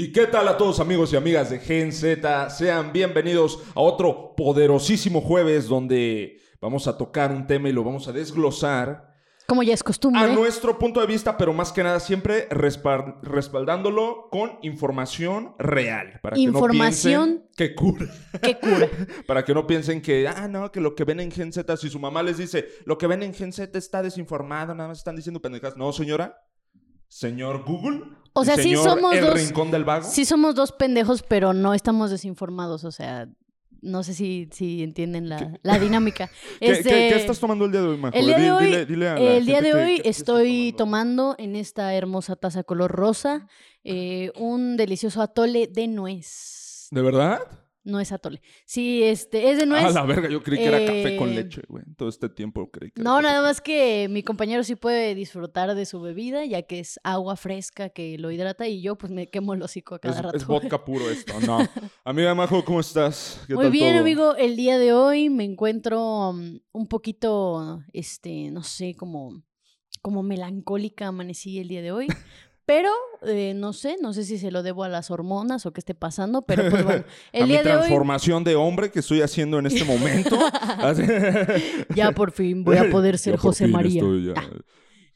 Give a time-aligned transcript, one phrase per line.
[0.00, 2.50] ¿Y qué tal a todos amigos y amigas de Gen Z?
[2.50, 8.06] Sean bienvenidos a otro poderosísimo jueves donde vamos a tocar un tema y lo vamos
[8.06, 9.12] a desglosar
[9.48, 10.22] Como ya es costumbre.
[10.22, 16.20] a nuestro punto de vista, pero más que nada siempre respal- respaldándolo con información real.
[16.22, 18.06] Para que Información- no piensen que cura.
[18.40, 18.88] Qué cura.
[19.26, 21.90] Para que no piensen que, ah, no, que lo que ven en Gen Z, si
[21.90, 25.16] su mamá les dice, lo que ven en Gen Z está desinformado, nada más están
[25.16, 25.76] diciendo pendejas.
[25.76, 26.36] No, señora.
[27.10, 28.02] Señor Google.
[28.40, 30.08] O sea, sí somos El dos- Rincón del Vago.
[30.08, 32.84] Sí somos dos pendejos, pero no estamos desinformados.
[32.84, 33.28] O sea,
[33.80, 36.28] no sé si, si entienden la, la dinámica.
[36.60, 38.16] ¿Qué, Este, qué- qué estás tomando el día de hoy, Majo?
[38.16, 41.34] El día de hoy, dile- dile a la el día de hoy que- estoy tomando
[41.38, 43.46] en esta hermosa taza color rosa
[43.84, 46.88] eh, un delicioso atole de nuez.
[46.90, 47.40] ¿De verdad?
[47.88, 48.42] Nuez atole.
[48.66, 49.82] Sí, este, es de nuez.
[49.82, 51.84] A la verga, yo creí que era café con eh, leche, güey.
[51.96, 55.86] Todo este tiempo creí que No, nada más que mi compañero sí puede disfrutar de
[55.86, 59.54] su bebida, ya que es agua fresca que lo hidrata y yo pues me quemo
[59.54, 60.36] el hocico a cada Es, rato.
[60.36, 61.58] es vodka puro esto, no.
[62.04, 63.42] Amiga Majo, ¿cómo estás?
[63.46, 64.00] ¿Qué Muy tal bien, todo?
[64.02, 64.36] amigo.
[64.36, 69.42] El día de hoy me encuentro um, un poquito, este, no sé, como,
[70.02, 72.06] como melancólica amanecí el día de hoy.
[72.68, 72.90] Pero
[73.22, 75.94] eh, no sé, no sé si se lo debo a las hormonas o qué esté
[75.94, 77.02] pasando, pero pues bueno,
[77.32, 80.38] a el mi día de hoy transformación de hombre que estoy haciendo en este momento.
[81.96, 84.02] Ya por fin voy a poder ser Ya José María.
[84.36, 84.42] Ah.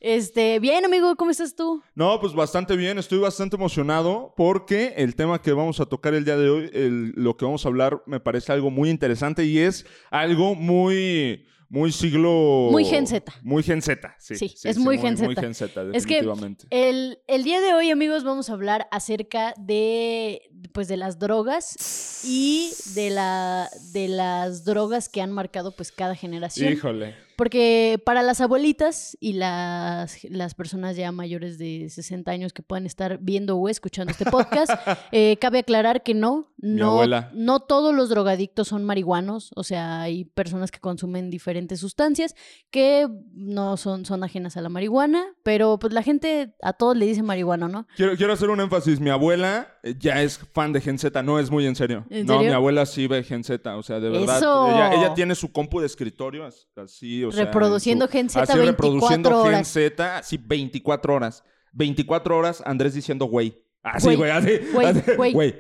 [0.01, 1.83] Este, bien, amigo, ¿cómo estás tú?
[1.95, 6.25] No, pues bastante bien, estoy bastante emocionado porque el tema que vamos a tocar el
[6.25, 9.59] día de hoy, el- lo que vamos a hablar, me parece algo muy interesante y
[9.59, 12.69] es algo muy, muy siglo...
[12.71, 13.33] Muy Gen Z.
[13.41, 14.37] Muy Gen Z, sí.
[14.37, 15.41] Sí, es muy Gen Muy Z.
[15.41, 16.67] Gen Z, Es que definitivamente.
[16.69, 20.43] El, el día de hoy, amigos, vamos a hablar acerca de,
[20.75, 26.15] pues, de las drogas y de, la, de las drogas que han marcado pues cada
[26.15, 26.75] generación.
[26.75, 27.15] Híjole.
[27.43, 32.87] Porque para las abuelitas y las, las personas ya mayores de 60 años que puedan
[32.87, 34.71] estar viendo o escuchando este podcast,
[35.11, 37.03] eh, cabe aclarar que no, no,
[37.35, 42.37] no todos los drogadictos son marihuanos, o sea, hay personas que consumen diferentes sustancias
[42.71, 47.07] que no son, son ajenas a la marihuana, pero pues la gente a todos le
[47.07, 47.89] dice marihuana, ¿no?
[47.97, 49.01] Quiero, quiero hacer un énfasis.
[49.01, 52.07] Mi abuela eh, ya es fan de Gen Z, no es muy en serio.
[52.09, 52.51] ¿En no, serio?
[52.51, 54.37] mi abuela sí ve Gen Z, o sea, de verdad.
[54.39, 54.69] ¡Eso!
[54.69, 58.29] Ella, ella tiene su compu de escritorio as- así, o sea, en Reproduciendo su- Gen
[58.31, 59.69] Z así 24 reproduciendo Gen horas.
[59.69, 61.45] Z, así 24 horas.
[61.73, 63.59] 24 horas Andrés diciendo güey.
[63.85, 64.61] Así, Güey, así.
[64.73, 65.03] güey, así,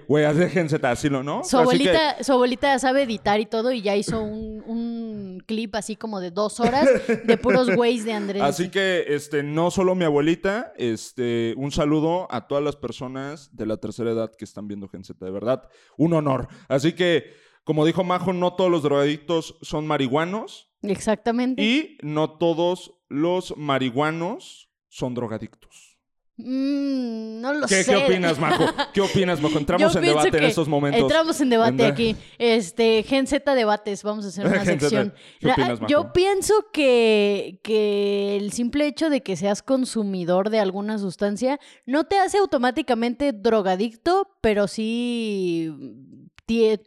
[0.06, 0.24] güey.
[0.24, 1.24] Hace Gen Z, así, ¿no?
[1.24, 1.42] ¿no?
[1.42, 5.42] Su Así que- abuelita, su abuelita sabe editar y todo y ya hizo un, un
[5.44, 6.88] clip así como de dos horas
[7.24, 8.40] de puros güeyes de Andrés.
[8.42, 13.66] Así que, este, no solo mi abuelita, este, un saludo a todas las personas de
[13.66, 16.46] la tercera edad que están viendo Gen Z, de verdad, un honor.
[16.68, 17.24] Así que,
[17.64, 21.62] como dijo Majo, no todos los drogadictos son marihuanos Exactamente.
[21.62, 25.98] y no todos los marihuanos son drogadictos.
[26.38, 27.90] Mm, no lo ¿Qué, sé.
[27.92, 28.64] ¿Qué opinas, Majo?
[28.94, 29.58] ¿Qué opinas, Majo?
[29.58, 31.02] Entramos Yo en debate en estos momentos.
[31.02, 32.16] Entramos en debate aquí.
[32.38, 35.14] Este, Gen Z debates, vamos a hacer una Gen sección.
[35.40, 35.90] ¿qué La- opinas, Majo?
[35.90, 42.04] Yo pienso que, que el simple hecho de que seas consumidor de alguna sustancia no
[42.04, 45.70] te hace automáticamente drogadicto, pero sí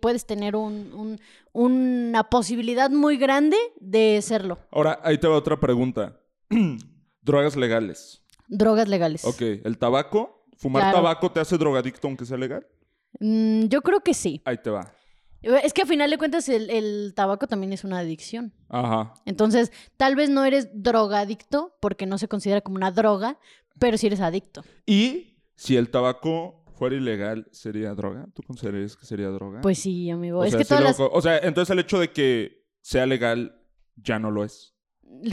[0.01, 1.19] puedes tener un- un-
[1.53, 4.59] una posibilidad muy grande de serlo.
[4.71, 6.19] Ahora, ahí te va otra pregunta.
[7.21, 8.21] Drogas legales.
[8.47, 9.25] Drogas legales.
[9.25, 10.45] Ok, ¿el tabaco?
[10.57, 10.97] ¿Fumar Claro.
[10.97, 12.65] tabaco te hace drogadicto aunque sea legal?
[13.19, 14.41] Mm, yo creo que sí.
[14.45, 14.91] Ahí te va.
[15.41, 18.51] Es que a final de cuentas el, el tabaco también es una adicción.
[18.69, 19.13] Ajá.
[19.25, 23.37] Entonces, tal vez no eres drogadicto porque no se considera como una droga,
[23.79, 24.63] pero sí eres adicto.
[24.87, 28.27] Y si el tabaco fuera ilegal, ¿sería droga?
[28.33, 29.61] ¿Tú considerarías que sería droga?
[29.61, 30.39] Pues sí, amigo.
[30.39, 33.61] o es sea, que todas las, O sea, entonces el hecho de que sea legal
[33.95, 34.75] ya no lo es.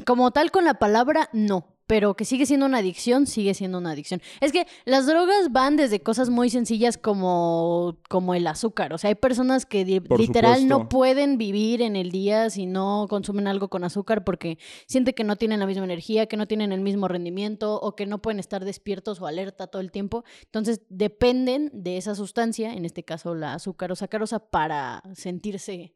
[0.07, 1.72] como tal con la palabra, no.
[1.93, 4.23] Pero que sigue siendo una adicción, sigue siendo una adicción.
[4.41, 8.95] Es que las drogas van desde cosas muy sencillas como, como el azúcar.
[8.95, 13.47] O sea, hay personas que literal no pueden vivir en el día si no consumen
[13.47, 14.57] algo con azúcar porque
[14.87, 18.07] sienten que no tienen la misma energía, que no tienen el mismo rendimiento o que
[18.07, 20.25] no pueden estar despiertos o alerta todo el tiempo.
[20.45, 25.93] Entonces dependen de esa sustancia, en este caso la azúcar o sacarosa, para sentirse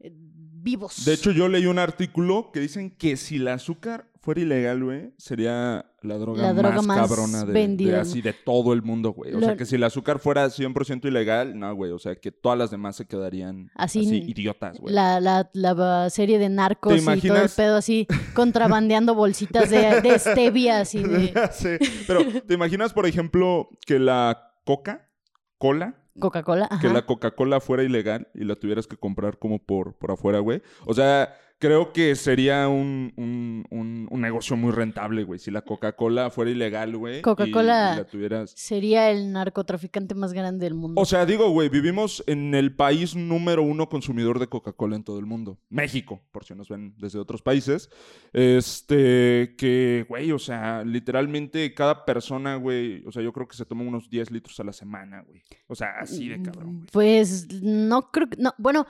[0.00, 0.12] eh,
[0.62, 1.04] vivos.
[1.04, 5.12] De hecho, yo leí un artículo que dicen que si el azúcar fuera ilegal, güey,
[5.16, 8.82] sería la droga, La droga más, más cabrona de, vendida, de así de todo el
[8.82, 9.32] mundo, güey.
[9.32, 11.90] O Lo- sea, que si el azúcar fuera 100% ilegal, no, güey.
[11.92, 14.94] O sea, que todas las demás se quedarían Así- así, idiotas, güey.
[14.94, 17.54] La, la, la serie de narcos ¿Te y todo el imaginas?
[17.54, 21.78] pedo así, contrabandeando bolsitas de, de stevia así de sé.
[22.06, 25.08] Pero, ¿te imaginas, por ejemplo, que la coca,
[25.56, 26.68] cola, Coca-Cola.
[26.80, 30.62] que la Coca-Cola fuera ilegal y la tuvieras que comprar como por, por afuera, güey?
[30.86, 35.38] O sea, creo que sería un, un- un- un negocio muy rentable, güey.
[35.38, 37.22] Si la Coca-Cola fuera ilegal, güey.
[37.22, 38.52] Coca-Cola- la tuvieras.
[38.56, 41.00] Sería el narcotraficante más grande del mundo.
[41.00, 45.18] O sea, digo, güey, vivimos en el país número uno consumidor de Coca-Cola en todo
[45.20, 45.60] el mundo.
[45.68, 47.88] México, por si nos ven desde otros países.
[48.32, 53.64] Este, que, güey, o sea, literalmente cada persona, güey, o sea, yo creo que se
[53.66, 55.42] toma unos 10 litros a la semana, güey.
[55.68, 56.88] O sea, así de cabrón, güey.
[56.92, 58.36] Pues no creo que.
[58.38, 58.86] No, bueno,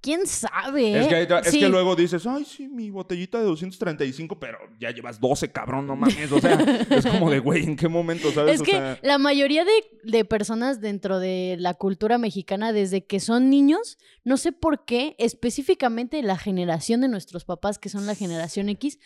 [0.00, 1.00] quién sabe.
[1.00, 1.60] Es que, ahí- es Sí.
[1.60, 5.96] que luego dices, ay, sí, mi botellita de 235, pero ya llevas 12, cabrón, no
[5.96, 6.30] mames.
[6.32, 6.52] O sea,
[6.90, 8.56] es como de, güey, ¿en qué momento, sabes?
[8.56, 9.72] Es o que sea, la mayoría de,
[10.04, 15.16] de personas dentro de la cultura mexicana, desde que son niños, no sé por qué,
[15.18, 18.98] específicamente la generación de nuestros papás, que son la generación X,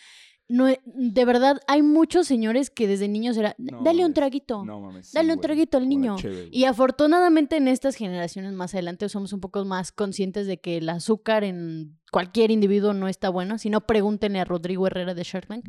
[0.55, 4.63] no, e- de verdad, hay muchos señores que desde niños era, No dale un traguito.
[4.63, 5.07] no mames.
[5.07, 6.15] sí, Dale un güey, traguito al niño.
[6.51, 10.89] Y afortunadamente en estas generaciones más adelante somos un poco más conscientes de que el
[10.89, 13.57] azúcar en cualquier individuo no está bueno.
[13.57, 15.65] Si no, pregúntenle a Rodrigo Herrera de Shark Tank.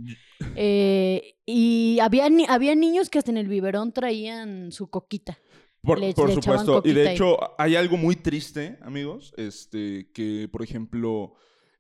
[0.57, 5.39] Eh, y había, ni- había niños que hasta en el biberón traían su coquita.
[5.83, 6.89] Por, Le- por le echaban supuesto.
[6.89, 11.35] Y de hecho, hay algo muy triste, amigos, este, que, por ejemplo,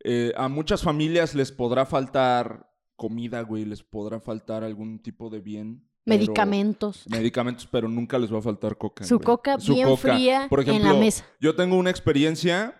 [0.04, 5.40] eh, a muchas familias les podrá faltar comida, güey, les podrá faltar algún tipo de
[5.40, 5.88] bien.
[6.04, 7.04] pero- Medicamentos.
[7.08, 9.04] Medicamentos, pero nunca les va a faltar coca.
[9.04, 9.24] Su güey.
[9.24, 10.14] coca Su bien coca.
[10.14, 11.24] fría Por en la mesa.
[11.40, 12.78] Yo tengo una experiencia,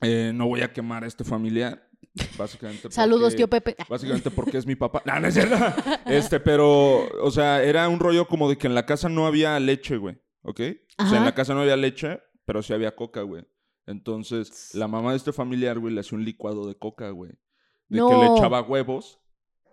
[0.00, 1.88] eh, no voy a quemar a este familiar,
[2.38, 2.90] básicamente.
[2.92, 3.76] Saludos, tío Pepe.
[3.88, 5.02] Básicamente porque es mi papá.
[5.04, 5.56] No, no es cierto.
[6.06, 9.58] Este, pero, o sea, era un rollo como de que en la casa no había
[9.58, 10.16] leche, güey.
[10.42, 10.60] ¿Ok?
[10.98, 13.44] O sea, en la casa no había leche, pero sí había coca, güey.
[13.86, 17.32] Entonces, la mamá de este familiar, güey, le hacía un licuado de coca, güey.
[17.88, 19.18] De que le echaba huevos.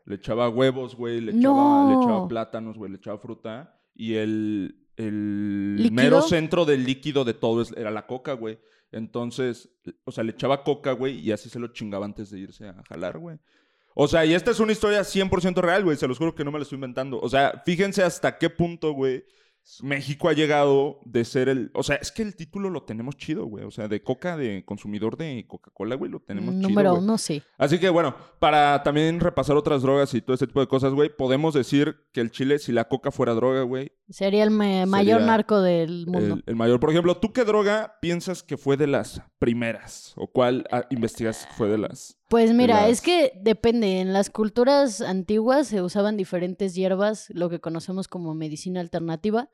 [0.10, 1.22] Le echaba huevos, güey.
[1.22, 2.90] Le, echaba, le echaba plátanos, güey.
[2.92, 3.80] Le echaba fruta.
[3.94, 5.94] Y el, el ¿Líquido?
[5.94, 8.58] mero centro del líquido de todo era la coca, güey.
[8.92, 9.70] Entonces,
[10.06, 12.82] o sea, le echaba coca, güey, y así se lo chingaba antes de irse a
[12.90, 13.38] jalar, güey.
[13.94, 15.96] O sea, y esta es una historia 100% real, güey.
[15.96, 17.20] Se los juro que no me la estoy inventando.
[17.20, 19.24] O sea, fíjense hasta qué punto, güey,
[19.82, 21.72] México ha llegado de ser el...
[21.74, 23.64] O sea, es que el título lo tenemos chido, güey.
[23.66, 27.42] O sea, de coca, de consumidor de Coca-Cola, güey, lo tenemos chido, Número uno, sí.
[27.58, 31.10] Así que bueno, para también repasar otras drogas y todo ese tipo de cosas, güey,
[31.16, 35.22] podemos decir que el chile, si la coca fuera droga, güey, Sería el ma- mayor
[35.22, 36.36] narco del mundo.
[36.36, 36.80] el, el mayor.
[36.80, 40.14] Por ejemplo, ¿tú qué droga piensas que fue de las primeras?
[40.18, 42.16] ¿O cuál ah, investigas que fue de las...
[42.28, 44.00] Pues mira, las- es que depende.
[44.02, 49.50] En las culturas antiguas se usaban diferentes hierbas, lo que conocemos como medicina alternativa,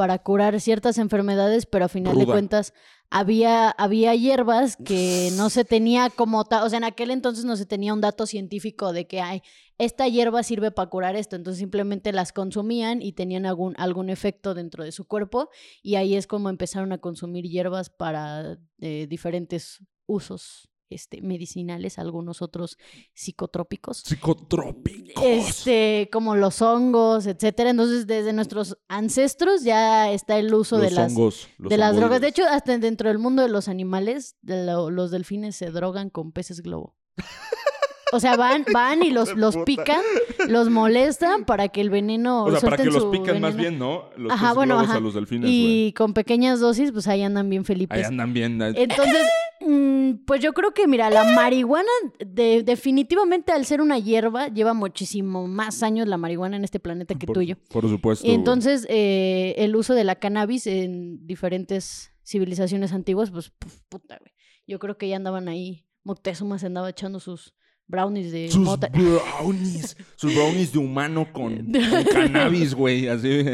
[0.00, 2.72] para curar ciertas enfermedades, pero a final de cuentas
[3.10, 7.54] había, había hierbas que no se tenía como tal, o sea, en aquel entonces no
[7.54, 9.42] se tenía un dato científico de que ay,
[9.76, 14.54] esta hierba sirve para curar esto, entonces simplemente las consumían y tenían algún, algún efecto
[14.54, 15.50] dentro de su cuerpo
[15.82, 22.42] y ahí es como empezaron a consumir hierbas para eh, diferentes usos este, medicinales, algunos
[22.42, 22.76] otros
[23.14, 23.98] psicotrópicos.
[24.04, 25.24] Psicotrópicos.
[25.24, 27.70] Este, como los hongos, etcétera.
[27.70, 31.48] Entonces, desde nuestros ancestros ya está el uso los de las, hongos.
[31.58, 32.20] de las drogas.
[32.20, 36.10] De hecho, hasta dentro del mundo de los animales, de lo- los delfines se drogan
[36.10, 36.96] con peces globo.
[38.12, 40.00] O sea, van, van y los, los pican,
[40.48, 42.44] los molestan para que el veneno.
[42.44, 44.10] O sea, para que los pican más bien, ¿no?
[44.16, 44.96] Los Ajá, peces bueno, ajá.
[44.96, 45.86] a los delfines, güey.
[45.88, 48.06] Y con pequeñas dosis, pues ahí andan bien Ahí felices.
[48.06, 48.60] andan bien.
[48.62, 48.72] eh.
[48.76, 49.26] Entonces,
[49.60, 54.74] mm, pues yo creo que, mira, la marihuana, de- definitivamente al ser una hierba, lleva
[54.74, 57.56] muchísimo más años la marihuana en este planeta que por, tuyo.
[57.70, 58.24] Por supuesto.
[58.24, 58.34] güey.
[58.34, 64.32] Entonces, eh, el uso de la cannabis en diferentes civilizaciones antiguas, pues, puf, puta, güey.
[64.66, 65.84] Yo creo que ya andaban ahí.
[66.04, 67.54] Moctezuma se andaba echando sus
[67.90, 68.88] brownies de Sus mota.
[68.92, 69.96] brownies.
[70.16, 73.08] sus brownies de humano con, con cannabis, güey.
[73.08, 73.44] Así.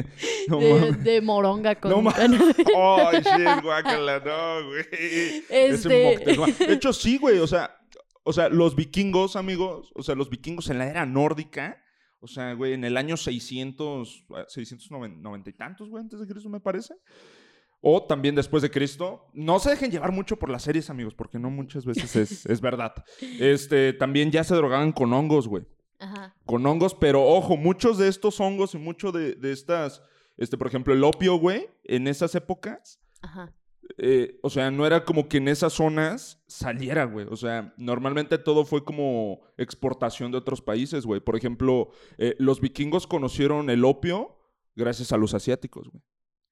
[0.49, 2.55] No de, moronga con No cannabis.
[2.77, 4.85] Oh, shit, guácala, no, güey.
[5.49, 6.47] Ese Este- Moctezuma.
[6.67, 7.39] De hecho, sí, güey.
[7.39, 7.75] O sea,
[8.23, 9.91] o sea, los vikingos, amigos.
[9.95, 11.83] O sea, los vikingos en la era nórdica.
[12.21, 16.61] O sea, güey, en el año 600, 690 y tantos, güey, antes de Cristo, me
[16.61, 16.95] parece.
[17.89, 19.29] O también después de Cristo.
[19.33, 22.61] No se dejen llevar mucho por las series, amigos, porque no muchas veces es, es
[22.61, 22.93] verdad.
[23.39, 25.63] Este, también ya se drogaban con hongos, güey
[26.01, 26.35] Ajá.
[26.45, 30.03] con hongos, pero ojo, muchos de estos hongos y mucho de, de estas,
[30.37, 33.55] este, por ejemplo, el opio, güey, en esas épocas, Ajá.
[33.99, 37.29] eh, o sea, no era como que en esas zonas saliera, güey.
[37.31, 41.21] O sea, normalmente todo fue como exportación de otros países, güey.
[41.21, 44.41] Por ejemplo, eh, los vikingos conocieron el opio
[44.75, 46.03] gracias a los asiáticos, güey.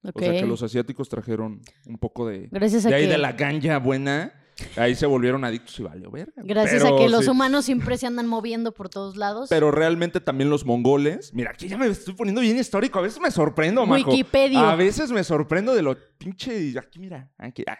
[0.04, 0.16] Ok.
[0.16, 2.48] O sea, que los asiáticos trajeron un poco de...
[2.50, 3.12] Gracias a De ahí que...
[3.12, 4.32] de la ganja buena,
[4.76, 6.42] ahí se volvieron adictos y valió verga.
[6.44, 9.48] Gracias Pero a que los humanos siempre se andan moviendo por todos lados.
[9.48, 11.32] Pero realmente también los mongoles.
[11.32, 12.98] Mira, aquí ya me estoy poniendo bien histórico.
[12.98, 14.10] A veces me sorprendo, majo.
[14.10, 14.70] Wikipedia.
[14.70, 16.78] A veces me sorprendo de lo pinche.
[16.78, 17.30] Aquí, mira.
[17.38, 17.78] Aquí, ah.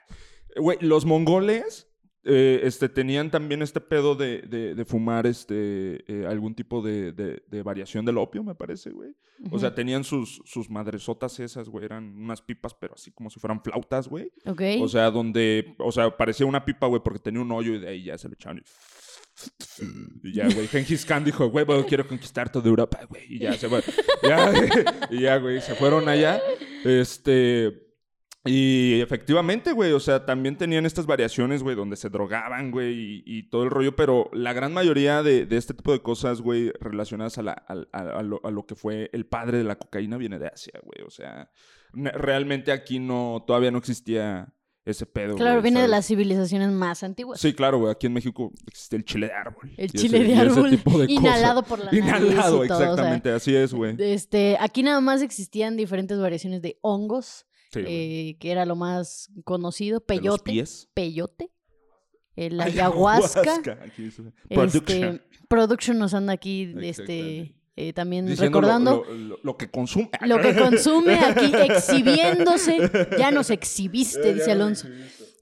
[0.57, 1.89] Güey, los mongoles
[2.25, 7.13] eh, este, tenían también este pedo de, de- de fumar este, eh, algún tipo de,
[7.13, 9.15] de- variación del opio, me parece, güey.
[9.51, 11.85] O sea, tenían sus, sus madresotas esas, güey.
[11.85, 14.31] Eran unas pipas, pero así como si fueran flautas, güey.
[14.47, 14.63] Ok.
[14.81, 17.89] O sea, donde, o sea, parecía una pipa, güey, porque tenía un hoyo y de
[17.89, 18.59] ahí ya se lo echaban.
[18.59, 18.63] Y,
[20.29, 20.67] y ya, güey.
[20.69, 23.25] Genghis Khan dijo, güey, quiero conquistar toda Europa, güey.
[23.29, 23.83] Y ya se fue.
[24.23, 24.53] Ya,
[25.11, 26.41] y ya, güey, se fueron allá.
[26.85, 27.84] Este.
[28.47, 33.23] Y efectivamente, güey, o sea, también tenían estas variaciones, güey, donde se drogaban, güey, y,
[33.25, 36.71] y todo el rollo, pero la gran mayoría de, de este tipo de cosas, güey,
[36.81, 40.19] relacionadas a, la, a, a lo, a lo que fue el padre de la cocaína
[40.19, 41.51] viene de Asia, güey, o sea,
[41.95, 44.53] realmente aquí no, todavía no existía
[44.85, 47.41] ese pedo, claro, viene de las civilizaciones más antiguas.
[47.41, 49.73] Sí, claro, güey, aquí en México existe el chile de árbol.
[49.79, 52.81] El chile ese- de árbol tipo de inhalado por la nariz Inhalado, y todo, o
[52.81, 53.97] sea, exactamente, así es, güey.
[53.99, 57.47] Este, aquí nada más existían diferentes variaciones de hongos,
[57.81, 60.65] Sí, eh, que era lo más conocido, peyote,
[60.95, 61.51] peyote,
[62.37, 64.23] el Ay, ayahuasca, aquí dice.
[64.49, 65.23] este, Production.
[65.49, 67.55] production nos anda aquí, este.
[67.77, 70.11] Eh, también Diciendo recordando Lo, lo- lo que consume.
[70.27, 74.89] lo, que consume aquí exhibiéndose, ya nos exhibiste, dice Alonso.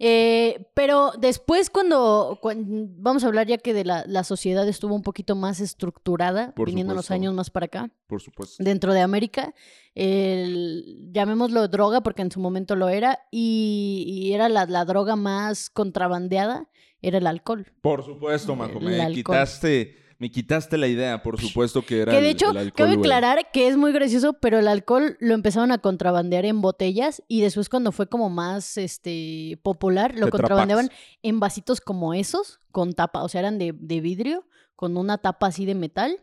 [0.05, 4.95] Eh, pero después cuando, cuan- vamos a hablar ya que de la, la sociedad estuvo
[4.97, 7.15] un poquito más estructurada, Por viniendo supuesto.
[7.15, 8.65] años más para acá, Por supuesto.
[8.65, 9.55] dentro de América,
[9.95, 15.15] el, llamémoslo droga porque en su momento lo era, y, y era la, la droga
[15.17, 16.69] más contrabandeada,
[17.01, 17.67] era el alcohol.
[17.81, 18.81] Por supuesto, Majo.
[18.81, 19.15] Me alcohol.
[19.15, 22.73] quitaste, me quitaste la idea, por supuesto que era Que de el- hecho, el alcohol,
[22.77, 23.01] cabe güey.
[23.01, 27.41] aclarar que es muy gracioso, pero el alcohol lo empezaron a contrabandear en botellas y
[27.41, 30.91] después cuando fue como más este popular, lo contrabandeaban
[31.25, 34.45] en vasitos como esos, con tapa, o sea, eran de, de vidrio,
[34.77, 36.17] con una tapa así de metal.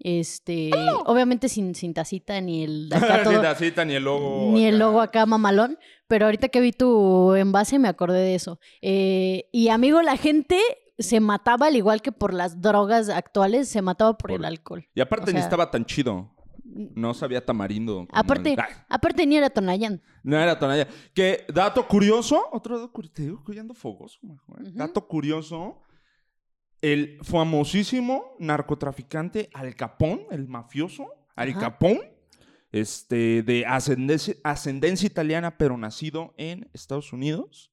[0.00, 0.70] Este,
[1.06, 4.50] obviamente sin, sin tacita ni el acá Ni todo- tacita, ni el logo.
[4.52, 4.84] ni el acá.
[4.84, 8.58] logo acá mamalón, pero ahorita que vi tu envase me acordé de eso.
[8.82, 10.58] Eh, y amigo, la gente
[10.98, 14.86] se mataba al igual que por las drogas actuales, se mataba por, Por- el alcohol.
[14.94, 16.30] Y aparte o ni estaba tan chido.
[16.66, 18.06] No sabía tamarindo.
[18.10, 18.58] Aparte, el-
[18.88, 20.02] aparte ni era Tonayan.
[20.22, 20.88] no era tonalla.
[21.14, 24.18] Que dato curioso, otro dato curioso, te digo que ando fogoso.
[24.22, 24.40] Ujú.
[24.72, 25.80] Dato curioso,
[26.80, 31.60] el famosísimo narcotraficante Al Capón, el mafioso, Al Ajá.
[31.60, 31.98] Capón,
[32.72, 37.72] este, de ascendencia, ascendencia italiana, pero nacido en Estados Unidos.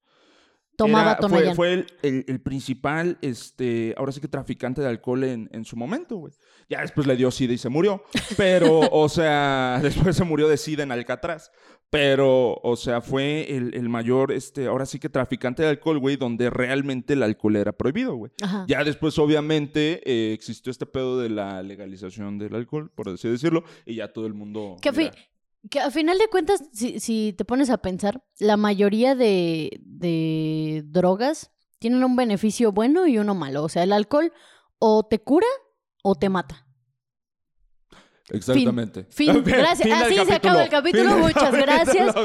[0.85, 5.49] Tomaba Era- fue, el, el- el principal, este, ahora sí que traficante de alcohol en,
[5.51, 6.33] en su momento, güey.
[6.69, 8.03] Ya después le dio sida y se murió.
[8.37, 11.51] Pero, o sea, después se murió de sida en Alcatraz.
[11.89, 16.15] Pero, o sea, fue el, el mayor, este, ahora sí que traficante de alcohol, güey,
[16.15, 18.31] donde realmente el alcohol era prohibido, güey.
[18.41, 18.63] Ajá.
[18.65, 23.65] Ya después, obviamente, eh, existió este pedo de la legalización del alcohol, por así decirlo,
[23.85, 24.77] y ya todo el mundo...
[24.81, 25.11] Que mira,
[25.69, 30.83] que a final de cuentas, si, si te pones a pensar, la mayoría de, de
[30.85, 33.63] drogas tienen un beneficio bueno y uno malo.
[33.63, 34.33] O sea, el alcohol
[34.79, 35.47] o te cura
[36.03, 36.67] o te mata.
[38.29, 39.05] Exactamente.
[39.09, 39.43] Fin.
[39.43, 39.81] Gracias.
[39.81, 41.09] Fin Así se acaba el capítulo.
[41.15, 42.15] Fin Muchas gracias.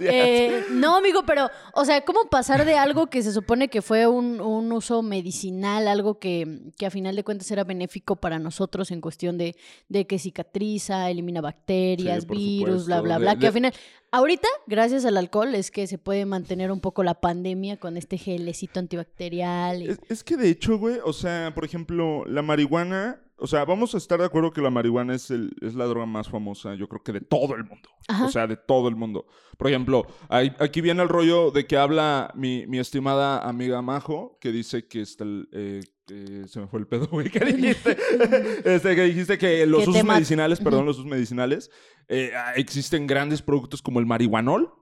[0.00, 4.06] Eh, no, amigo, pero, o sea, ¿cómo pasar de algo que se supone que fue
[4.06, 8.90] un, un uso medicinal, algo que, que a final de cuentas era benéfico para nosotros
[8.90, 9.56] en cuestión de,
[9.88, 13.72] de que cicatriza, elimina bacterias, Sí, virus, bla, bla, De- bla, que de- al final,
[14.10, 18.18] ahorita, gracias al alcohol, es que se puede mantener un poco la pandemia con este
[18.18, 19.82] gelecito antibacterial.
[19.82, 23.64] y- Es, es que de hecho, güey, o sea, por ejemplo, la marihuana, o sea,
[23.64, 26.74] vamos a estar de acuerdo que la marihuana es, el, es la droga más famosa,
[26.74, 27.88] yo creo que de todo el mundo.
[28.08, 28.26] Ajá.
[28.26, 29.26] O sea, de todo el mundo.
[29.56, 34.50] Por ejemplo, aquí viene el rollo de que habla mi, mi estimada amiga Majo, que
[34.50, 37.96] dice que está el, eh, que se me fue el pedo, güey, ¿qué dijiste?
[38.64, 41.70] este, que dijiste que los Que usos medicinales, perdón, los usos medicinales,
[42.08, 44.72] eh, existen grandes productos como el marihuanol.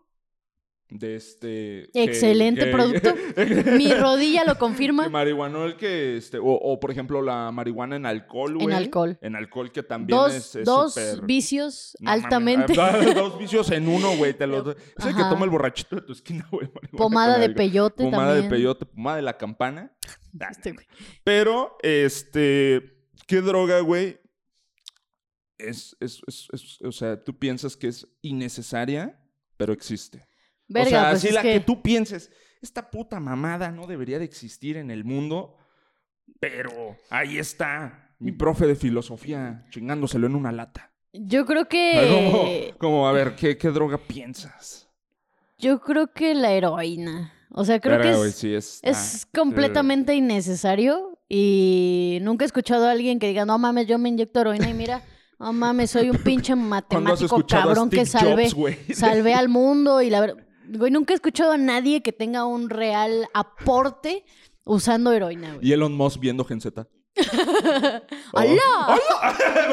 [0.99, 1.91] De este.
[1.93, 3.15] Excelente que- producto.
[3.76, 5.09] Mi rodilla lo confirma.
[5.09, 9.19] marihuanol que este o, o, por ejemplo la marihuana en alcohol güey alcohol.
[9.21, 12.73] en alcohol que también Dos, es, es dos vicios No altamente.
[12.81, 16.03] ah, dos vicios en uno güey te los es el que toma el borrachito de
[16.03, 18.45] tu esquina güey Pomada de peyote pomada también.
[18.50, 19.93] de peyote pomada de la campana
[20.50, 20.87] Este güey.
[21.25, 24.19] pero este qué droga güey
[25.59, 29.19] es, es, es, es- o sea tú piensas que es innecesaria
[29.57, 30.26] pero existe
[30.69, 31.53] Verga, o sea, pues así la que...
[31.55, 32.31] que- tú pienses,
[32.61, 35.57] esta puta mamada no debería de existir en el mundo,
[36.41, 40.93] pero ahí está mi profe de filosofía chingándoselo en una lata.
[41.13, 42.75] Yo creo que.
[42.79, 44.89] como, a ver, ¿qué, qué droga piensas?
[45.59, 47.33] Yo creo que la heroína.
[47.51, 51.19] O sea, creo que es, sí es, es ah, completamente innecesario.
[51.29, 54.75] Y nunca he escuchado a alguien que diga, no mames, yo me inyecto heroína y
[54.75, 55.03] mira,
[55.39, 58.77] no mames, soy un pinche ¿Cuándo has matemático cabrón que Jobs, güey?
[58.93, 60.03] salvé al mundo.
[60.03, 64.25] Y la verdad, güey, nunca he escuchado a nadie que tenga un real aporte
[64.69, 65.69] Usando heroína, güey.
[65.69, 66.89] Y Elon Musk viendo Gen Z.
[68.33, 68.99] ¡Hola!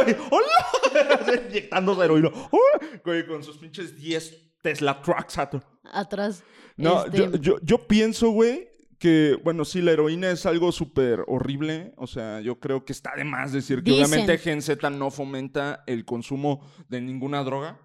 [0.03, 1.41] Güey, ¡Hola!
[1.49, 2.29] Inyectándose heroína.
[2.29, 3.01] ¡Hola!
[3.03, 5.37] Güey, con sus pinches 10 Tesla trucks.
[5.91, 6.43] Atrás.
[6.77, 8.69] No, Este, yo, yo, yo pienso, güey,
[8.99, 11.93] que, bueno, sí, la heroína es algo súper horrible.
[11.97, 14.05] O sea, yo creo que está de más decir que Dicen.
[14.05, 17.79] obviamente Gen Z no fomenta el consumo de ninguna droga.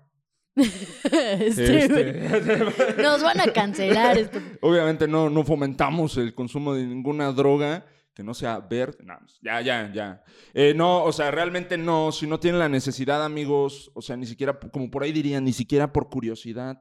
[0.57, 1.85] este.
[1.85, 2.63] Este,
[3.03, 4.19] Nos van a cancelar.
[4.19, 4.41] esto.
[4.61, 8.99] obviamente no, no fomentamos el consumo de ninguna droga que no sea verde.
[9.05, 10.25] No, pues, ya, ya, ya.
[10.53, 12.11] Eh, no, o sea, realmente no.
[12.11, 15.53] Si no tienen la necesidad, amigos, o sea, ni siquiera, como por ahí dirían, ni
[15.53, 16.81] siquiera por curiosidad.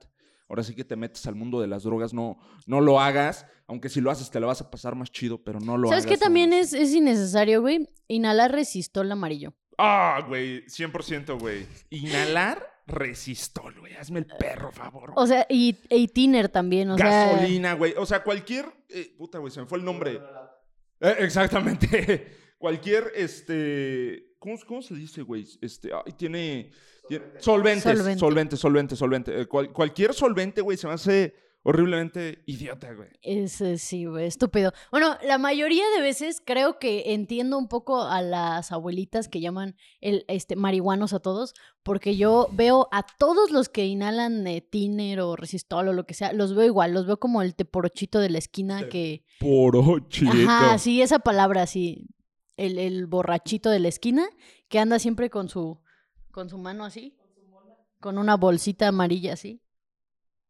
[0.49, 3.45] Ahora sí que te metes al mundo de las drogas, no, no lo hagas.
[3.67, 6.05] Aunque si lo haces te lo vas a pasar más chido, pero no lo ¿Sabes
[6.05, 6.17] hagas.
[6.17, 7.87] qué también es, es innecesario, güey?
[8.07, 9.53] Inhalar resistol amarillo.
[9.77, 11.67] Ah, güey, 100%, güey.
[11.89, 13.93] Inhalar resistol, güey.
[13.95, 15.11] Hazme el perro, favor.
[15.15, 17.33] O sea, y, y tiner también, o sea...
[17.33, 17.93] Gasolina, güey.
[17.97, 18.65] O sea, cualquier.
[18.89, 20.19] eh, puta, güey, se me fue el nombre.
[21.01, 22.27] Eh, exactamente.
[22.57, 24.35] cualquier, este.
[24.39, 25.45] ¿cómo, cómo se dice, güey?
[25.61, 25.91] Este.
[25.93, 26.71] ay, tiene.
[27.07, 27.83] tiene- solventes.
[27.97, 28.19] Solvente.
[28.19, 29.41] Solvente, solvente, solvente.
[29.41, 31.35] Eh, cual- cualquier solvente, güey, se me hace
[31.67, 33.09] horriblemente idiota, güey.
[33.21, 34.71] Es, eh, sí, güey, estúpido.
[34.89, 39.75] Bueno, la mayoría de veces creo que entiendo un poco a las abuelitas que llaman
[39.99, 45.19] el, este, marihuanos a todos, porque yo veo a todos los que inhalan eh, tiner
[45.19, 48.29] o resistol o lo que sea, los veo igual, los veo como el teporochito de
[48.29, 49.25] la esquina que...
[49.41, 50.31] Porochito.
[50.31, 52.07] Ajá, sí, esa palabra, sí.
[52.55, 54.25] El, el borrachito de la esquina
[54.69, 55.81] que anda siempre con su,
[56.31, 57.13] con su mano así,
[57.99, 59.61] con una bolsita amarilla así.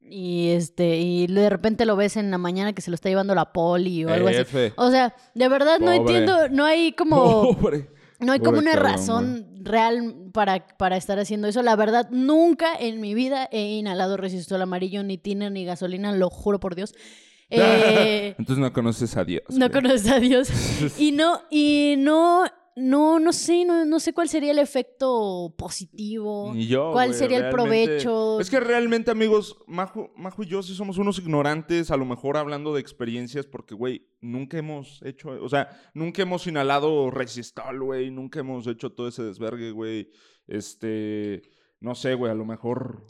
[0.09, 3.35] Y este, y de repente lo ves en la mañana que se lo está llevando
[3.35, 4.43] la poli o algo así.
[4.75, 7.89] O sea, de verdad no entiendo, no hay como, Pobre.
[8.19, 11.61] no hay como pobre una cabrón, razón real para, para estar haciendo eso.
[11.61, 16.29] La verdad, nunca en mi vida he inhalado resistol amarillo, ni tiner, ni gasolina, lo
[16.29, 16.93] juro por Dios.
[17.49, 19.43] Eh, Entonces no conoces a Dios.
[19.51, 19.71] no güey.
[19.81, 20.49] conoces a Dios.
[20.99, 22.43] Y no, y no,
[22.79, 26.51] no, no sé, no, no sé cuál sería el efecto positivo.
[26.53, 28.39] Ni yo, ¿Cuál sería el provecho?
[28.39, 32.37] Es que realmente, amigos, Majo, Majo y yo sí somos unos ignorantes, a lo mejor
[32.37, 38.11] hablando de experiencias, porque, güey, nunca hemos hecho, o sea, nunca hemos inhalado resistol, güey,
[38.11, 40.11] nunca hemos hecho todo ese desvergue, güey.
[40.45, 41.41] Este,
[41.79, 43.07] no sé, güey, a lo mejor...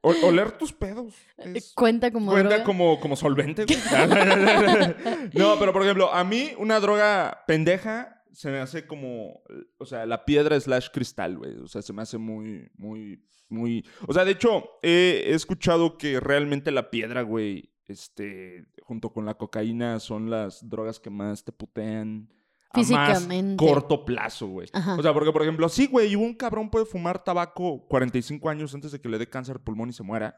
[0.00, 1.14] O- oler tus pedos.
[1.38, 2.64] es- Cuenta como Cuenta droga?
[2.64, 3.64] como, como solvente,
[5.34, 9.42] no, pero por ejemplo, a mí una droga pendeja se me hace como,
[9.78, 11.56] o sea, la piedra slash cristal, güey.
[11.58, 13.84] O sea, se me hace muy, muy, muy...
[14.08, 19.24] O sea, de hecho, he, he escuchado que realmente la piedra, güey, este, junto con
[19.24, 22.28] la cocaína, son las drogas que más te putean.
[22.74, 23.56] A más Físicamente.
[23.64, 24.68] corto plazo, güey.
[24.98, 28.92] O sea, porque, por ejemplo, sí, güey, un cabrón puede fumar tabaco 45 años antes
[28.92, 30.36] de que le dé cáncer de pulmón y se muera.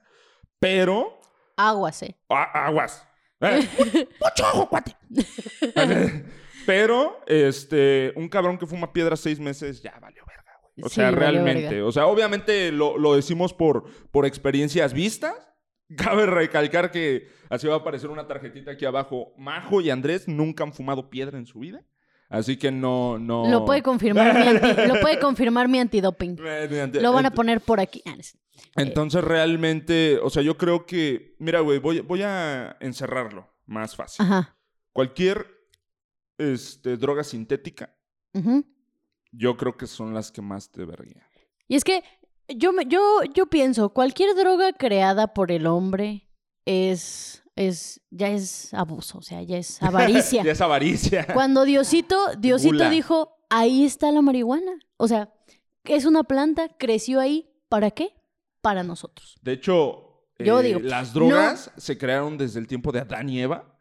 [0.59, 1.20] Pero
[1.57, 2.16] Aguas, eh.
[2.29, 3.07] a- aguas.
[3.40, 3.66] Eh,
[4.20, 4.94] Mucho ojo, cuate.
[6.66, 10.85] Pero, este, un cabrón que fuma piedra seis meses ya valió verga, güey.
[10.85, 11.83] O sea, realmente.
[11.83, 15.35] O sea, obviamente lo, lo decimos por, por experiencias vistas.
[15.96, 19.33] Cabe recalcar que así va a aparecer una tarjetita aquí abajo.
[19.38, 21.85] Majo y Andrés nunca han fumado piedra en su vida.
[22.28, 23.48] Así que no, no.
[23.48, 26.36] Lo puede confirmar mi anti- lo puede confirmar mi antidoping.
[26.40, 28.02] Mediante- Lo van a poner por aquí.
[28.04, 28.38] Ah, sé.
[28.74, 34.24] Entonces, realmente, o sea, yo creo que, mira, güey, voy, voy a encerrarlo más fácil.
[34.24, 34.56] Ajá.
[34.92, 35.46] Cualquier
[36.38, 37.94] este, droga sintética,
[39.32, 41.24] yo creo que son las que más te verguían.
[41.68, 42.02] Y es que
[42.48, 46.28] yo, yo, yo pienso, cualquier droga creada por el hombre
[46.64, 50.42] es, es, ya es abuso, o sea, ya es avaricia.
[50.44, 51.26] Ya es avaricia.
[51.34, 52.90] Cuando Diosito, Diosito Gula.
[52.90, 54.72] dijo, ahí está la marihuana.
[54.98, 55.32] O sea,
[55.84, 58.14] es una planta, creció ahí, ¿para qué?
[58.60, 59.36] Para nosotros.
[59.42, 63.40] De hecho, Yo eh, digo, las drogas se crearon desde el tiempo de Adán y
[63.40, 63.76] Eva,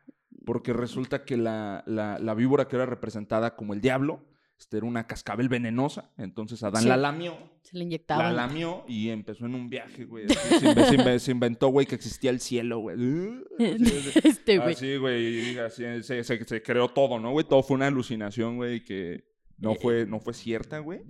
[0.46, 4.24] porque resulta que la, la- la víbora que era representada como el diablo,
[4.58, 6.12] este, era una cascabel venenosa.
[6.18, 6.88] Entonces Adán Sí.
[6.90, 7.38] la lamió.
[7.62, 8.36] Se le La inyectaban.
[8.36, 10.28] lamió y empezó en un viaje, güey.
[10.30, 12.96] Se, inve- se inve- se inventó, güey, que existía el cielo, güey.
[14.24, 14.74] Este, güey.
[14.74, 15.58] Así, güey.
[15.60, 17.46] así, se, se- se creó todo, ¿no, güey?
[17.48, 19.24] Todo fue una alucinación, güey, que
[19.58, 21.02] no fue, no fue cierta, güey.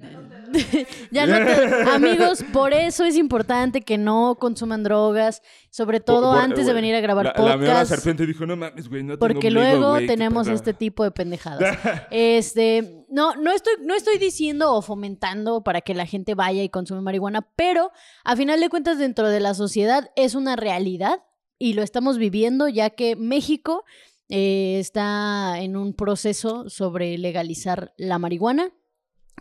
[1.11, 6.35] Ya no te- Amigos, por eso es importante que no consuman drogas, sobre todo Por-
[6.35, 7.89] por- antes de venir a grabar la, La mía la podcast.
[7.89, 10.55] serpiente dijo, no mames, güey, no Porque luego güey, tenemos pedo".
[10.55, 11.77] este tipo de pendejadas.
[12.11, 16.69] Este, no, no estoy, no estoy diciendo o fomentando para que la gente vaya y
[16.69, 17.91] consume marihuana, pero
[18.23, 21.23] a final de cuentas dentro de la sociedad es una realidad
[21.57, 23.83] y lo estamos viviendo ya que México
[24.29, 28.71] eh, está en un proceso sobre legalizar la marihuana.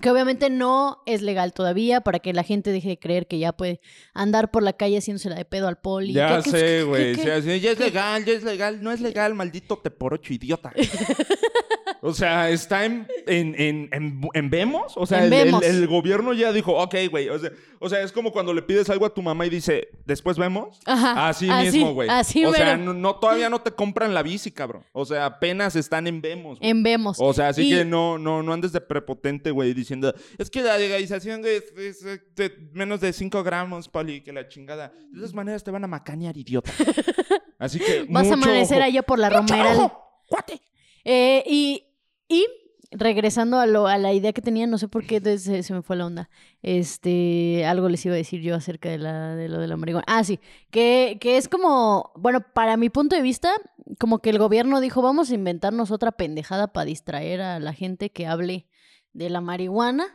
[0.01, 3.53] que obviamente no es legal todavía para que la gente deje de creer que ya
[3.53, 3.81] puede
[4.12, 6.12] andar por la calle haciéndose la de pedo al poli.
[6.12, 7.14] Ya ¿Qué- qué- sé, güey.
[7.14, 8.83] Ya, ya es legal, ya es legal.
[8.83, 10.73] No es legal, maldito te por ocho idiota.
[12.07, 14.93] O sea, está en, en, en, en, en Vemos.
[14.97, 15.64] O sea, el, el- Vemos.
[15.64, 17.31] el gobierno ya dijo, ok, güey.
[17.31, 19.88] O sea, o sea, es como cuando le pides algo a tu mamá y dice,
[20.05, 20.81] después vemos.
[20.85, 22.11] Ajá, Así, así, mismo, güey.
[22.11, 24.85] así o sea, no, no- todavía no te compran la bici, cabrón.
[24.93, 26.59] O sea, apenas están en Vemos.
[26.61, 27.17] En Vemos.
[27.21, 30.61] O sea, así Y- que no, no, no andes de prepotente, güey, diciendo, es que
[30.61, 31.73] la legalización es,
[32.05, 34.93] eh, de menos de 5 gramos, Poli, que la chingada.
[35.11, 36.71] De todas maneras te van a macanear, idiota.
[37.59, 38.05] Así que.
[38.11, 38.87] Vas a amanecer ojo.
[38.87, 39.93] allá por la ¡Mucho Romera.
[40.29, 40.61] cuate!
[41.07, 41.84] Eh, y,
[42.28, 42.46] y
[42.90, 45.82] regresando a, lo, a la idea que tenía, no sé por qué se, se me
[45.82, 46.30] fue la onda.
[46.62, 50.04] Este, algo les iba a decir yo acerca de, la, de lo de la marihuana.
[50.06, 53.50] Ah, sí, que, que es como, bueno, para mi punto de vista,
[53.98, 58.10] como que el gobierno dijo, vamos a inventarnos otra pendejada para distraer a la gente
[58.10, 58.66] que hable
[59.12, 60.06] de la marihuana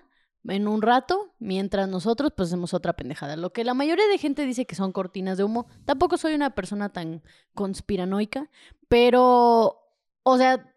[0.47, 3.35] en un rato, mientras nosotros pues hacemos otra pendejada.
[3.35, 5.67] Lo que la mayoría de gente dice que son cortinas de humo.
[5.85, 8.49] Tampoco soy una persona tan conspiranoica,
[8.87, 9.81] pero,
[10.23, 10.73] o sea,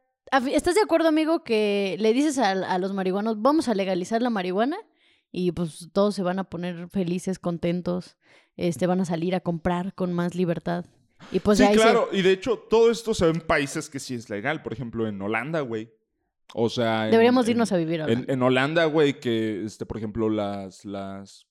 [0.53, 4.31] ¿estás de acuerdo, amigo, que le dices a, a los marihuanos, vamos a legalizar la
[4.31, 4.77] marihuana?
[5.31, 8.17] Y pues todos se van a poner felices, contentos,
[8.57, 10.85] este, van a salir a comprar con más libertad.
[11.31, 12.09] Y pues sí, se- claro.
[12.13, 14.63] Y de hecho, todo esto se ve en países que sí es legal.
[14.63, 15.91] Por ejemplo, en Holanda, güey.
[16.55, 17.07] O sea.
[17.07, 18.13] en- deberíamos en- irnos a vivir ahora.
[18.13, 21.47] En, en Holanda, güey, que, este, por ejemplo, las, las...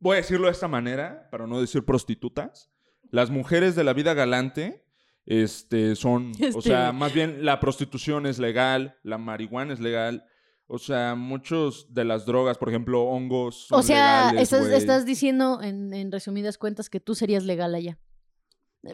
[0.00, 2.70] Voy a decirlo de esta manera, para no decir prostitutas.
[3.10, 4.84] Las mujeres de la vida galante,
[5.30, 6.32] este, son...
[6.40, 10.24] O Este- sea, más bien la prostitución es legal, la marihuana es legal.
[10.66, 15.04] O sea, muchos de las drogas, por ejemplo, hongos son O sea, legales, estás, estás
[15.06, 17.98] diciendo en, en resumidas cuentas que tú serías legal allá.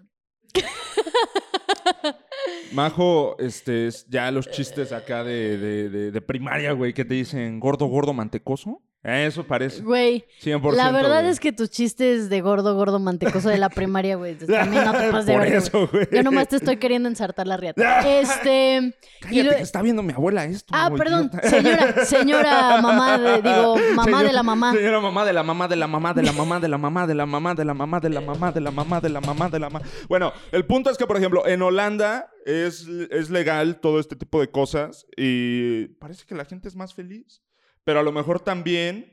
[2.72, 7.14] Majo, este, es ya los chistes acá de, de, de, de primaria, güey, que te
[7.14, 8.82] dicen gordo, gordo, mantecoso.
[9.04, 9.82] Eso parece.
[9.82, 10.72] Güey, 100%.
[10.72, 11.30] la verdad güey.
[11.32, 15.10] es que tus chistes de gordo, gordo, mantecoso de la primaria, güey, también no te
[15.10, 16.08] pases de Por eso, güey.
[16.10, 18.00] Yo nomás te estoy queriendo ensartar la riata.
[18.20, 18.96] Este.
[19.20, 20.72] Cállate, lo- que está viendo mi abuela esto.
[20.74, 24.72] Ah, perdón, señora, señora mamá, de- digo, mamá de la mamá.
[24.72, 27.14] Señora mamá de la mamá de la mamá de la mamá de la mamá de
[27.14, 29.58] la mamá de la mamá de la mamá de la mamá de la mamá de
[29.58, 29.86] la mamá.
[30.08, 34.40] Bueno, el punto es que, por ejemplo, en Holanda es, es legal todo este tipo
[34.40, 37.42] de cosas y parece que la gente es más feliz.
[37.84, 39.12] Pero a lo mejor también,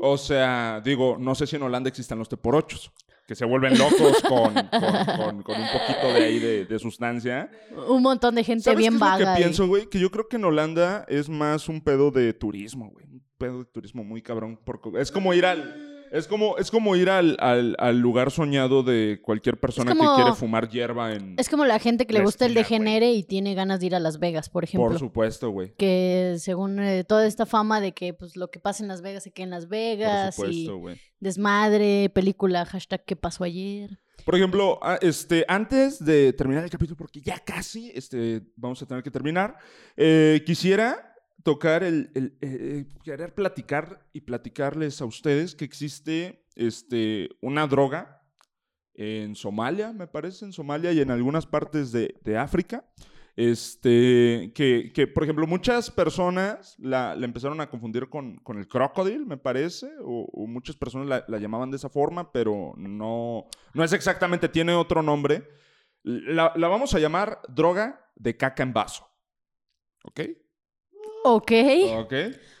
[0.00, 2.92] o sea, digo, no sé si en Holanda existan los teporochos,
[3.26, 4.62] que se vuelven locos con, con,
[5.16, 7.50] con- con un poquito de ahí de, de sustancia.
[7.88, 9.30] Un montón de gente ¿Sabes bien qué es vaga.
[9.30, 9.86] lo que pienso, güey?
[9.88, 13.04] Que yo creo que en Holanda es más un pedo de turismo, güey.
[13.06, 14.58] Un pedo de turismo muy cabrón.
[14.64, 15.97] porque es como ir al...
[16.12, 20.22] Es como, es como ir al, al- al lugar soñado de cualquier persona como- que
[20.22, 21.34] quiere fumar hierba en...
[21.38, 23.94] Es como la gente que le gusta el esquina, degenere y tiene ganas de ir
[23.94, 24.88] a Las Vegas, por ejemplo.
[24.88, 25.74] Por supuesto, güey.
[25.76, 29.22] Que según eh, toda esta fama de que pues lo que pasa en Las Vegas
[29.24, 30.96] se queda en Las Por Vegas supuesto, y güey.
[31.20, 33.98] desmadre, película, hashtag ¿qué pasó ayer?
[34.24, 38.86] Por ejemplo, ah, este, antes de terminar el capítulo, porque ya casi este, vamos a
[38.86, 39.56] tener que terminar,
[39.96, 47.30] eh, quisiera tocar el, el- eh, querer platicar y platicarles a ustedes que existe este,
[47.40, 48.22] una droga
[48.94, 52.84] en Somalia, me parece, en Somalia y en algunas partes de, de África.
[53.36, 58.66] Este, que, que, por ejemplo, muchas personas la, la empezaron a confundir con, con el
[58.66, 63.46] crocodile, me parece, o, o muchas personas la, la llamaban de esa forma, pero no,
[63.74, 65.48] no es exactamente, tiene otro nombre.
[66.02, 69.08] La, la vamos a llamar droga de caca en vaso.
[70.02, 70.20] ¿Ok?
[71.24, 71.52] Ok,
[71.96, 72.14] ¿Ok?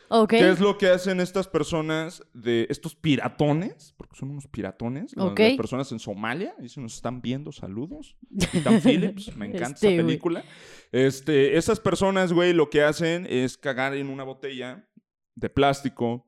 [0.08, 0.30] ok.
[0.30, 3.94] ¿Qué es lo que hacen estas personas de estos piratones?
[3.96, 5.14] Porque son unos piratones.
[5.16, 5.38] las- Ok.
[5.40, 6.54] Las personas en Somalia.
[6.60, 8.16] Y si nos están viendo, saludos.
[8.40, 10.06] Capitán Phillips, me encanta Este, esa güey.
[10.06, 10.44] película.
[10.92, 14.88] Este, esas personas, güey, lo que hacen es cagar en una botella
[15.34, 16.24] de plástico.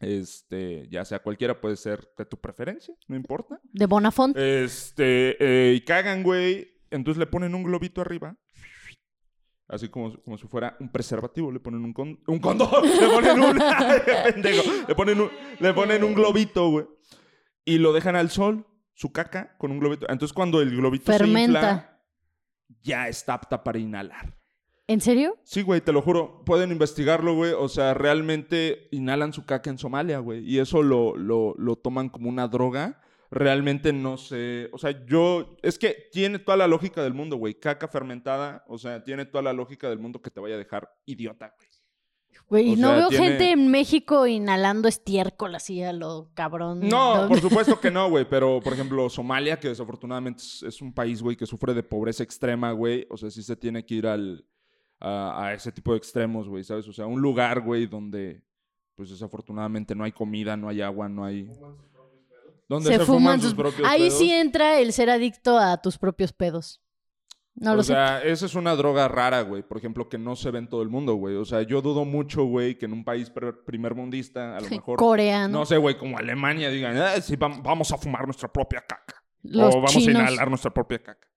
[0.00, 3.60] Este, ya sea cualquiera, puede ser de tu preferencia, no importa.
[3.72, 4.36] De Bonafont.
[4.36, 6.68] Este, eh, y cagan, güey.
[6.90, 8.36] Entonces le ponen un globito arriba.
[9.72, 11.50] Así como, como si fuera un preservativo.
[11.50, 12.68] Le ponen un, con- un condón.
[13.00, 13.58] Le ponen un...
[14.32, 14.70] pendejo.
[14.86, 16.86] Le ponen un, le ponen un globito, güey.
[17.64, 20.06] Y lo dejan al sol, su caca, con un globito.
[20.10, 21.58] Entonces cuando el globito se Fermenta.
[21.58, 22.00] infla,
[22.82, 24.36] ya está apta para inhalar.
[24.88, 25.38] ¿En serio?
[25.44, 26.42] Sí, güey, te lo juro.
[26.44, 27.52] Pueden investigarlo, güey.
[27.52, 30.44] O sea, realmente inhalan su caca en Somalia, güey.
[30.44, 33.00] Y eso lo, lo, lo toman como una droga.
[33.32, 34.68] Realmente no sé.
[34.72, 35.56] O sea, yo.
[35.62, 37.54] Es que tiene toda la lógica del mundo, güey.
[37.54, 38.62] Caca fermentada.
[38.68, 41.68] O sea, tiene toda la lógica del mundo que te vaya a dejar idiota, güey.
[42.48, 46.80] Güey, no sea, veo tiene- gente en México inhalando estiércol así a lo cabrón.
[46.80, 48.26] No, por supuesto que no, güey.
[48.28, 52.22] Pero, por ejemplo, Somalia, que desafortunadamente es, es un país, güey, que sufre de pobreza
[52.22, 53.06] extrema, güey.
[53.08, 54.44] O sea, sí se tiene que ir al,
[55.00, 56.86] a, a ese tipo de extremos, güey, ¿sabes?
[56.86, 58.42] O sea, un lugar, güey, donde,
[58.94, 61.48] pues desafortunadamente no hay comida, no hay agua, no hay...
[62.72, 66.80] Donde se, fuman sus propios Ahí sí entra el ser adicto a tus propios pedos.
[67.54, 69.62] No o lo sea, esa es una droga rara, güey.
[69.62, 71.36] Por ejemplo, que no se ve en todo el mundo, güey.
[71.36, 74.96] O sea, yo dudo mucho, güey, que en un país primer primermundista, a lo mejor.
[74.98, 75.58] Coreano.
[75.58, 79.22] No sé, güey, como Alemania, digan, ah, sí, vamos a fumar nuestra propia caca.
[79.54, 81.28] o vamos a inhalar nuestra propia caca.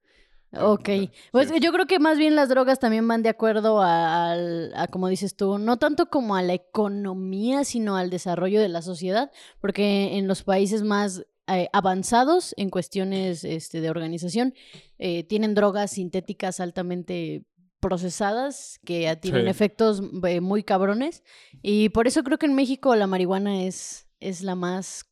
[0.62, 0.89] Ok,
[1.32, 5.08] pues yo creo que más bien las drogas también van de acuerdo a, a, como
[5.08, 10.18] dices tú, no tanto como a la economía, sino al desarrollo de la sociedad, porque
[10.18, 14.56] en los países más eh, avanzados en cuestiones este, de organización
[14.98, 17.46] eh, tienen drogas sintéticas altamente
[17.80, 21.24] procesadas que tienen efectos eh, muy cabrones
[21.62, 25.06] y por eso creo que en México la marihuana es, es la más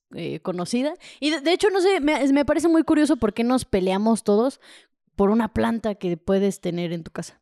[0.43, 0.93] conocida.
[1.19, 4.59] Y de, hecho, no sé, me, me, parece muy curioso por qué nos peleamos todos
[5.15, 7.41] por una planta que puedes tener en tu casa.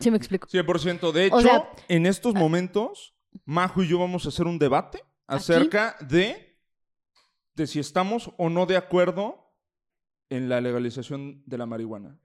[0.00, 0.48] ¿Sí me explico?
[0.48, 1.12] 100%.
[1.12, 6.58] De hecho, en estos momentos, Majo y yo vamos a hacer un debate acerca de,
[7.54, 9.52] de si estamos o no de acuerdo
[10.30, 12.18] en la legalización de la marihuana.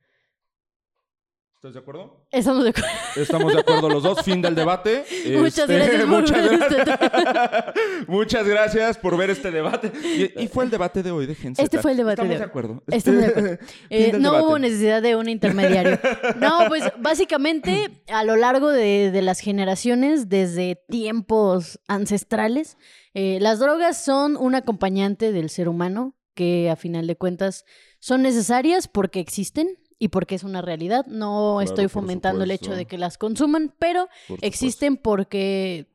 [1.59, 2.25] ¿Estás de acuerdo?
[2.31, 2.89] Estamos de acuerdo.
[3.17, 4.21] Estamos de acuerdo los dos.
[4.23, 5.03] Fin del debate.
[5.37, 6.07] Muchas este, gracias.
[6.07, 9.91] muchas, gracias muchas gracias por ver este debate.
[10.37, 11.61] Y, fue el debate de hoy de Gente.
[11.61, 12.83] Este fue el debate Estamos de, de acuerdo.
[12.87, 13.57] Estamos de acuerdo.
[13.89, 15.99] Eh, no hubo necesidad de un intermediario.
[16.37, 22.77] No, pues básicamente a lo largo de, de las generaciones, desde tiempos ancestrales,
[23.13, 27.65] eh, las drogas son un acompañante del ser humano que a final de cuentas
[27.99, 31.05] son necesarias porque existen y porque es una realidad.
[31.05, 34.07] No estoy fomentando el hecho de que las consuman, pero
[34.41, 35.87] existen porque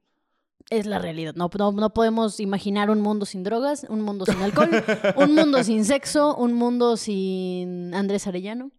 [0.70, 1.34] es la realidad.
[1.34, 4.70] No, no, podemos imaginar un mundo sin drogas, un mundo sin alcohol,
[5.16, 8.70] un mundo sin sexo, un mundo sin Andrés Arellano.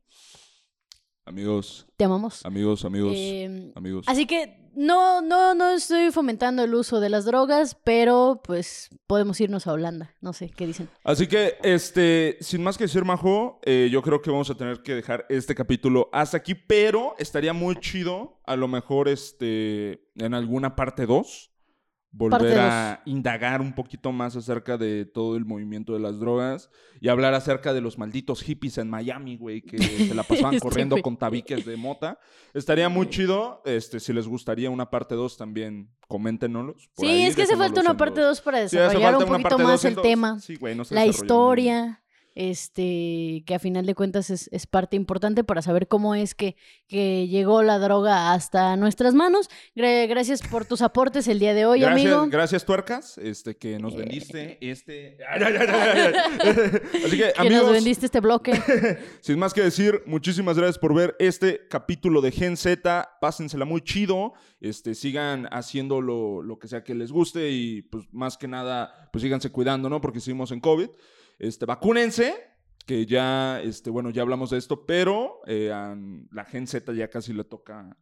[1.25, 1.87] Amigos.
[1.97, 2.45] Te amamos.
[2.45, 4.05] Amigos, amigos, em, amigos.
[4.07, 9.41] Así que no, no, no estoy fomentando el uso de las drogas, pero pues podemos
[9.41, 10.13] irnos a Holanda.
[10.21, 10.87] No sé, ¿qué dicen?
[11.03, 14.83] Así que, este, sin más que decir, Majo, eh, yo creo que vamos a tener
[14.83, 20.33] que dejar este capítulo hasta aquí, pero estaría muy chido, a lo mejor, este, en
[20.35, 21.54] alguna parte 2
[22.17, 26.69] volver a indagar un poquito más acerca de todo el movimiento de las drogas
[27.01, 31.01] y hablar acerca de los malditos hippies en Miami, güey, que se la pasaban corriendo
[31.01, 32.17] con tabiques de mota.
[32.53, 36.89] Estaría muy chido, este, si les gustaría una parte 2 también, coméntenos.
[36.97, 40.39] Sí, es que hace falta una parte 2 para desarrollar un poquito más el tema,
[40.39, 42.01] sí, güey, no la historia
[42.35, 46.57] este, que a final de cuentas es, es, parte importante para saber cómo es que,
[46.87, 49.49] que llegó la droga hasta nuestras manos.
[49.73, 52.27] gracias por tus aportes el día de hoy, gracias, amigo.
[52.29, 55.17] Gracias, Tuercas, este, que nos vendiste este...
[57.05, 58.53] Así que, que nos vendiste este bloque.
[59.21, 63.17] sin más que decir, muchísimas gracias por ver este capítulo de Gen Z.
[63.21, 64.33] Pásensela muy chido.
[64.59, 69.09] Este, sigan haciendo lo, lo que sea que les guste y, pues, más que nada,
[69.11, 70.01] pues síganse cuidando, ¿no?
[70.01, 70.89] Porque seguimos en COVID.
[71.39, 72.33] Este, vacúnense,
[72.85, 75.69] que ya, este, bueno, ya hablamos de esto, pero eh,
[76.31, 77.97] la Gen Z ya casi le toca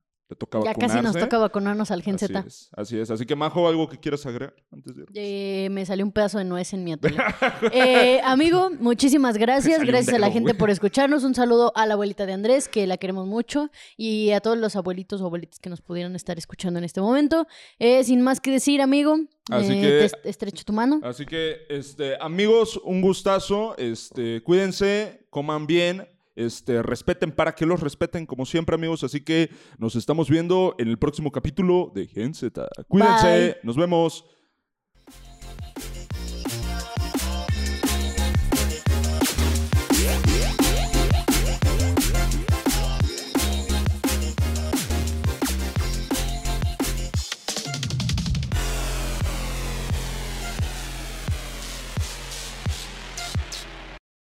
[0.64, 2.46] ya casi nos toca vacunarnos al Gen Z.
[2.76, 6.12] Así es, así que Majo, ¿algo que quieras agregar antes de eh, Me salió un
[6.12, 7.18] pedazo de nuez en mi atole.
[7.72, 9.84] eh, amigo, muchísimas gracias.
[9.84, 11.24] Gracias a la gente por escucharnos.
[11.24, 14.76] Un saludo a la abuelita de Andrés, que la queremos mucho, y a todos los
[14.76, 17.48] abuelitos o abuelitas que nos pudieran estar escuchando en este momento.
[17.80, 19.18] Eh, sin más que decir, amigo,
[19.50, 21.00] así eh, que, te estrecho tu mano.
[21.04, 23.76] Así que, este, amigos, un gustazo.
[23.78, 29.04] Este, cuídense, coman bien, este, respeten para que los respeten, como siempre, amigos.
[29.04, 32.68] Así que nos estamos viendo en el próximo capítulo de Gen Z.
[32.88, 34.26] Cuídense, nos vemos.